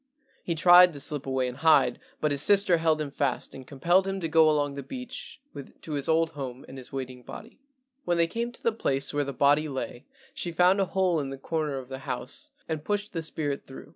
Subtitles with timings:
[0.43, 4.07] He tried to slip away and hide, but his sister held him fast and compelled
[4.07, 5.39] him to go along the beach
[5.81, 7.59] to his old home and his waiting body.
[8.03, 11.29] When they came to the place where the body lay she found a hole in
[11.29, 13.89] the corner of the house and pushed the spirit through.